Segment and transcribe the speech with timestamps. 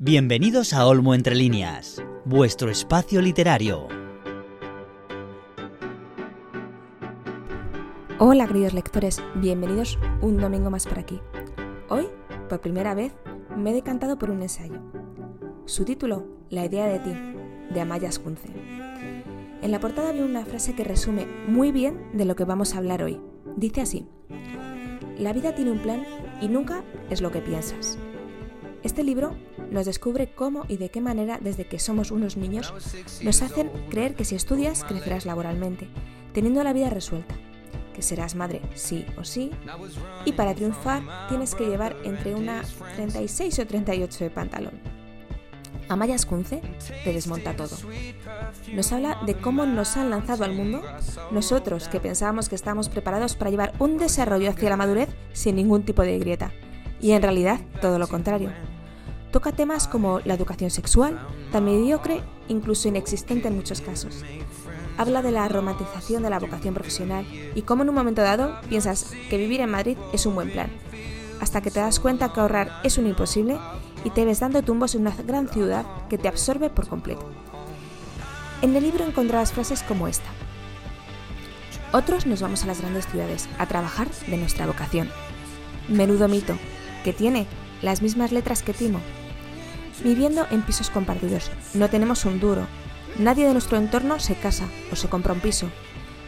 [0.00, 3.88] Bienvenidos a Olmo Entre Líneas, vuestro espacio literario.
[8.20, 11.20] Hola queridos lectores, bienvenidos un domingo más por aquí.
[11.88, 12.06] Hoy,
[12.48, 13.12] por primera vez,
[13.56, 14.80] me he decantado por un ensayo.
[15.64, 18.50] Su título, La idea de ti, de Amaya Ascunce.
[19.62, 22.78] En la portada vi una frase que resume muy bien de lo que vamos a
[22.78, 23.20] hablar hoy.
[23.56, 24.06] Dice así,
[25.18, 26.04] La vida tiene un plan
[26.40, 27.98] y nunca es lo que piensas.
[28.84, 29.34] Este libro
[29.70, 32.72] nos descubre cómo y de qué manera desde que somos unos niños
[33.22, 35.88] nos hacen creer que si estudias crecerás laboralmente,
[36.32, 37.34] teniendo la vida resuelta,
[37.92, 39.50] que serás madre sí o sí,
[40.24, 42.62] y para triunfar tienes que llevar entre una
[42.94, 44.80] 36 o 38 de pantalón.
[45.88, 46.60] Amaya Ascunce
[47.02, 47.76] te desmonta todo.
[48.74, 50.82] Nos habla de cómo nos han lanzado al mundo,
[51.32, 55.82] nosotros que pensábamos que estábamos preparados para llevar un desarrollo hacia la madurez sin ningún
[55.82, 56.52] tipo de grieta,
[57.00, 58.52] y en realidad todo lo contrario
[59.30, 61.18] Toca temas como la educación sexual,
[61.52, 64.24] tan mediocre, incluso inexistente en muchos casos.
[64.96, 69.12] Habla de la romantización de la vocación profesional y cómo en un momento dado piensas
[69.28, 70.70] que vivir en Madrid es un buen plan,
[71.40, 73.58] hasta que te das cuenta que ahorrar es un imposible
[74.02, 77.28] y te ves dando tumbos en una gran ciudad que te absorbe por completo.
[78.62, 80.30] En el libro encontrarás frases como esta.
[81.92, 85.10] Otros nos vamos a las grandes ciudades a trabajar de nuestra vocación.
[85.88, 86.56] Menudo mito,
[87.04, 87.46] que tiene
[87.82, 89.00] las mismas letras que Timo,
[90.02, 91.50] viviendo en pisos compartidos.
[91.74, 92.66] No tenemos un duro.
[93.18, 95.68] Nadie de nuestro entorno se casa o se compra un piso.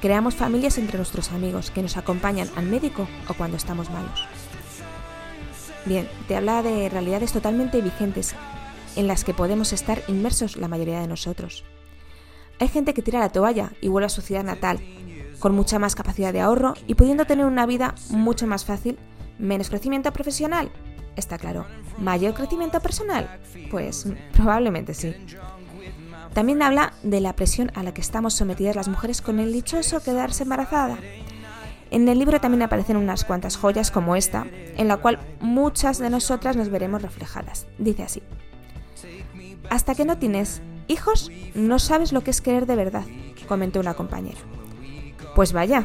[0.00, 4.24] Creamos familias entre nuestros amigos que nos acompañan al médico o cuando estamos malos.
[5.84, 8.34] Bien, te habla de realidades totalmente vigentes
[8.96, 11.64] en las que podemos estar inmersos la mayoría de nosotros.
[12.58, 14.80] Hay gente que tira la toalla y vuelve a su ciudad natal,
[15.38, 18.98] con mucha más capacidad de ahorro y pudiendo tener una vida mucho más fácil,
[19.38, 20.70] menos crecimiento profesional,
[21.16, 21.66] Está claro.
[21.98, 23.40] ¿Mayor crecimiento personal?
[23.70, 25.14] Pues probablemente sí.
[26.34, 30.02] También habla de la presión a la que estamos sometidas las mujeres con el dichoso
[30.02, 30.98] quedarse embarazada.
[31.90, 34.46] En el libro también aparecen unas cuantas joyas como esta,
[34.76, 37.66] en la cual muchas de nosotras nos veremos reflejadas.
[37.78, 38.22] Dice así.
[39.70, 43.04] Hasta que no tienes hijos, no sabes lo que es querer de verdad,
[43.48, 44.38] comentó una compañera.
[45.34, 45.84] Pues vaya,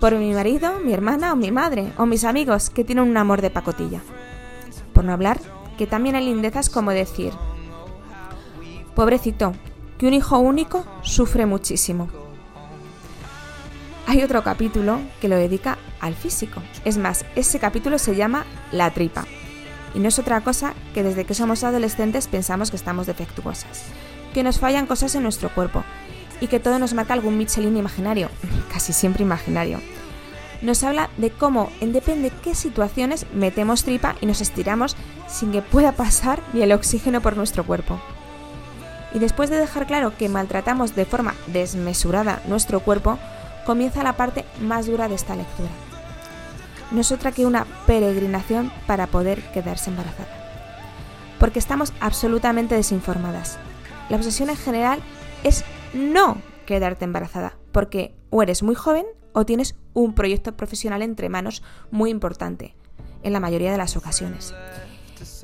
[0.00, 3.40] por mi marido, mi hermana o mi madre o mis amigos que tienen un amor
[3.40, 4.02] de pacotilla.
[4.98, 5.38] Por no hablar
[5.78, 7.32] que también hay lindezas como decir,
[8.96, 9.52] pobrecito,
[9.96, 12.08] que un hijo único sufre muchísimo.
[14.08, 16.60] Hay otro capítulo que lo dedica al físico.
[16.84, 19.24] Es más, ese capítulo se llama La tripa.
[19.94, 23.84] Y no es otra cosa que desde que somos adolescentes pensamos que estamos defectuosas,
[24.34, 25.84] que nos fallan cosas en nuestro cuerpo
[26.40, 28.30] y que todo nos marca algún Michelin imaginario,
[28.72, 29.78] casi siempre imaginario.
[30.60, 34.96] Nos habla de cómo, en depende qué situaciones, metemos tripa y nos estiramos
[35.28, 38.00] sin que pueda pasar ni el oxígeno por nuestro cuerpo.
[39.14, 43.18] Y después de dejar claro que maltratamos de forma desmesurada nuestro cuerpo,
[43.64, 45.70] comienza la parte más dura de esta lectura.
[46.90, 50.28] No es otra que una peregrinación para poder quedarse embarazada.
[51.38, 53.58] Porque estamos absolutamente desinformadas.
[54.08, 55.00] La obsesión en general
[55.44, 55.64] es
[55.94, 59.06] no quedarte embarazada, porque o eres muy joven
[59.38, 61.62] o tienes un proyecto profesional entre manos
[61.92, 62.74] muy importante,
[63.22, 64.52] en la mayoría de las ocasiones.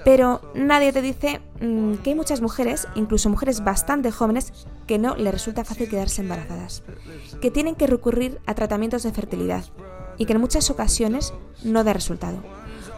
[0.04, 4.52] Pero nadie te dice mm, que hay muchas mujeres, incluso mujeres bastante jóvenes,
[4.88, 6.82] que no les resulta fácil quedarse embarazadas,
[7.40, 9.64] que tienen que recurrir a tratamientos de fertilidad
[10.18, 11.32] y que en muchas ocasiones
[11.62, 12.38] no da resultado.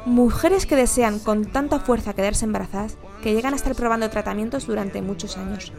[0.07, 5.03] Mujeres que desean con tanta fuerza quedarse embarazadas que llegan a estar probando tratamientos durante
[5.03, 5.75] muchos años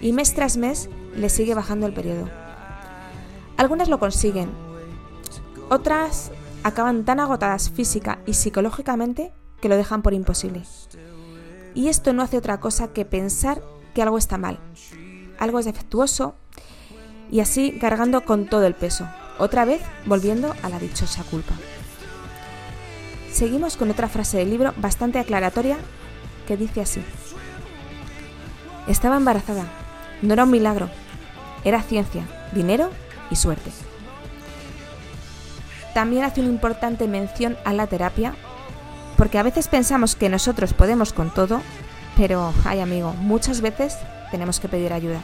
[0.00, 2.43] y mes tras mes le sigue bajando el periodo.
[3.56, 4.50] Algunas lo consiguen,
[5.70, 6.32] otras
[6.62, 10.62] acaban tan agotadas física y psicológicamente que lo dejan por imposible.
[11.74, 13.62] Y esto no hace otra cosa que pensar
[13.94, 14.58] que algo está mal,
[15.38, 16.34] algo es defectuoso
[17.30, 21.54] y así cargando con todo el peso, otra vez volviendo a la dichosa culpa.
[23.32, 25.76] Seguimos con otra frase del libro bastante aclaratoria
[26.46, 27.02] que dice así.
[28.86, 29.64] Estaba embarazada,
[30.22, 30.88] no era un milagro,
[31.64, 32.90] era ciencia, dinero
[33.30, 33.70] y suerte.
[35.94, 38.34] También hace una importante mención a la terapia,
[39.16, 41.60] porque a veces pensamos que nosotros podemos con todo,
[42.16, 43.96] pero, ay amigo, muchas veces
[44.30, 45.20] tenemos que pedir ayuda.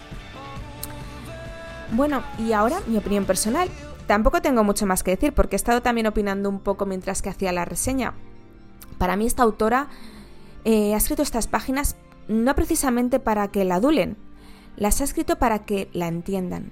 [1.93, 3.69] Bueno, y ahora mi opinión personal.
[4.07, 7.29] Tampoco tengo mucho más que decir porque he estado también opinando un poco mientras que
[7.29, 8.15] hacía la reseña.
[8.99, 9.89] Para mí esta autora
[10.65, 11.97] eh, ha escrito estas páginas
[12.29, 14.17] no precisamente para que la adulen,
[14.77, 16.71] las ha escrito para que la entiendan.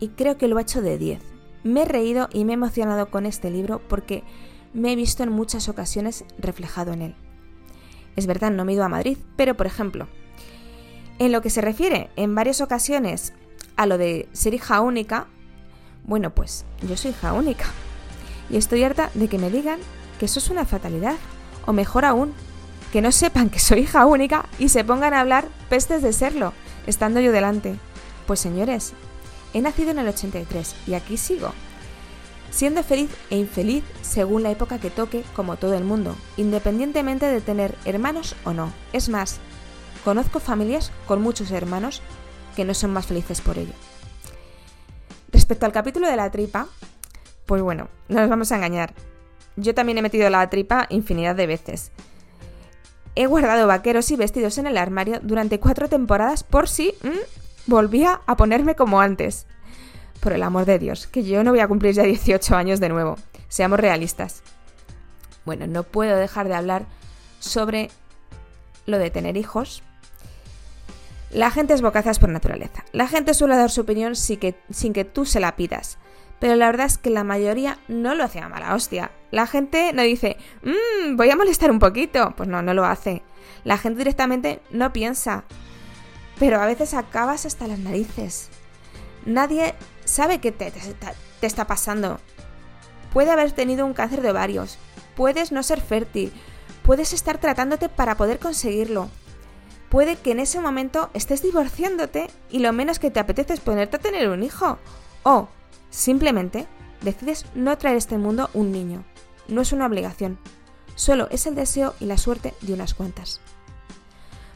[0.00, 1.20] Y creo que lo ha hecho de 10.
[1.62, 4.24] Me he reído y me he emocionado con este libro porque
[4.72, 7.14] me he visto en muchas ocasiones reflejado en él.
[8.16, 10.08] Es verdad, no me he ido a Madrid, pero por ejemplo,
[11.18, 13.34] en lo que se refiere en varias ocasiones
[13.76, 15.26] a lo de ser hija única,
[16.04, 17.66] bueno, pues yo soy hija única.
[18.48, 19.78] Y estoy harta de que me digan
[20.18, 21.16] que eso es una fatalidad.
[21.66, 22.32] O mejor aún,
[22.92, 26.52] que no sepan que soy hija única y se pongan a hablar pestes de serlo,
[26.86, 27.76] estando yo delante.
[28.26, 28.94] Pues señores,
[29.54, 31.52] he nacido en el 83 y aquí sigo.
[32.50, 37.40] Siendo feliz e infeliz según la época que toque, como todo el mundo, independientemente de
[37.40, 38.72] tener hermanos o no.
[38.92, 39.38] Es más,
[40.04, 42.02] conozco familias con muchos hermanos
[42.56, 43.72] que no son más felices por ello.
[45.32, 46.66] Respecto al capítulo de la tripa,
[47.46, 48.94] pues bueno, no nos vamos a engañar.
[49.56, 51.92] Yo también he metido la tripa infinidad de veces.
[53.14, 56.94] He guardado vaqueros y vestidos en el armario durante cuatro temporadas por si
[57.70, 59.46] volvía a ponerme como antes.
[60.20, 62.90] Por el amor de Dios, que yo no voy a cumplir ya 18 años de
[62.90, 63.16] nuevo.
[63.48, 64.42] Seamos realistas.
[65.46, 66.84] Bueno, no puedo dejar de hablar
[67.38, 67.90] sobre
[68.84, 69.82] lo de tener hijos.
[71.30, 72.84] La gente es bocazas por naturaleza.
[72.92, 75.96] La gente suele dar su opinión sin que, sin que tú se la pidas.
[76.38, 79.10] Pero la verdad es que la mayoría no lo hace a mala hostia.
[79.30, 82.34] La gente no dice, mmm, voy a molestar un poquito.
[82.36, 83.22] Pues no, no lo hace.
[83.64, 85.44] La gente directamente no piensa.
[86.40, 88.48] Pero a veces acabas hasta las narices.
[89.26, 89.74] Nadie
[90.06, 92.18] sabe qué te, te, está pasando.
[93.12, 94.78] Puede haber tenido un cáncer de ovarios,
[95.14, 96.32] puedes no ser fértil,
[96.82, 99.10] puedes estar tratándote para poder conseguirlo.
[99.90, 103.96] Puede que en ese momento estés divorciándote y lo menos que te apetece es ponerte
[103.96, 104.78] a tener un hijo.
[105.24, 105.48] O,
[105.90, 106.66] simplemente,
[107.02, 109.04] decides no traer a este mundo un niño.
[109.48, 110.38] No es una obligación,
[110.94, 113.42] solo es el deseo y la suerte de unas cuantas.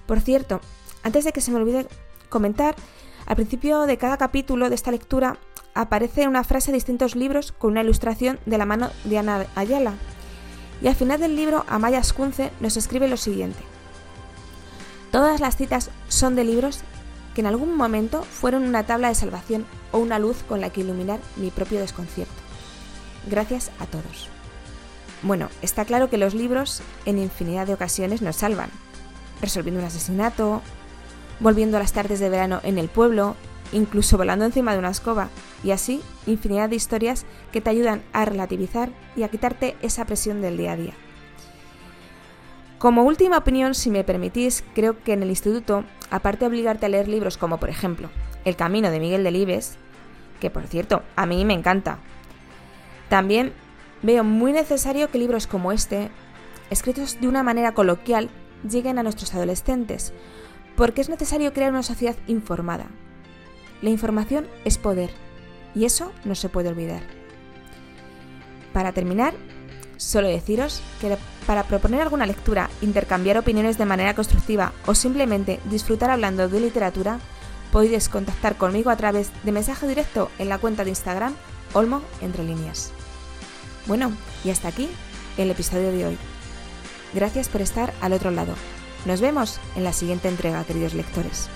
[0.07, 0.61] Por cierto,
[1.05, 1.87] antes de que se me olvide
[2.29, 2.75] comentar,
[3.27, 5.39] al principio de cada capítulo de esta lectura
[5.75, 9.95] aparece una frase de distintos libros con una ilustración de la mano de Ana Ayala.
[10.83, 13.63] Y al final del libro, Amaya Ascunce nos escribe lo siguiente.
[15.13, 16.81] Todas las citas son de libros
[17.35, 20.81] que en algún momento fueron una tabla de salvación o una luz con la que
[20.81, 22.35] iluminar mi propio desconcierto.
[23.29, 24.29] Gracias a todos.
[25.23, 28.71] Bueno, está claro que los libros en infinidad de ocasiones nos salvan,
[29.41, 30.63] resolviendo un asesinato,
[31.41, 33.37] volviendo a las tardes de verano en el pueblo,
[33.73, 35.29] incluso volando encima de una escoba,
[35.63, 40.41] y así infinidad de historias que te ayudan a relativizar y a quitarte esa presión
[40.41, 40.95] del día a día.
[42.79, 46.91] Como última opinión, si me permitís, creo que en el instituto, aparte de obligarte a
[46.91, 48.11] leer libros como por ejemplo
[48.45, 49.79] El Camino de Miguel Delibes,
[50.39, 51.99] que por cierto, a mí me encanta,
[53.09, 53.53] también
[54.03, 56.11] veo muy necesario que libros como este,
[56.69, 58.29] escritos de una manera coloquial,
[58.69, 60.13] lleguen a nuestros adolescentes,
[60.77, 62.87] porque es necesario crear una sociedad informada.
[63.83, 65.11] La información es poder,
[65.75, 67.03] y eso no se puede olvidar.
[68.73, 69.35] Para terminar,
[69.97, 71.17] solo deciros que
[71.47, 77.21] para proponer alguna lectura, intercambiar opiniones de manera constructiva o simplemente disfrutar hablando de literatura,
[77.71, 81.35] podéis contactar conmigo a través de mensaje directo en la cuenta de Instagram
[81.73, 82.03] Olmo.
[83.87, 84.13] Bueno,
[84.45, 84.89] y hasta aquí
[85.37, 86.19] el episodio de hoy.
[87.13, 88.55] Gracias por estar al otro lado.
[89.05, 91.49] Nos vemos en la siguiente entrega, queridos lectores.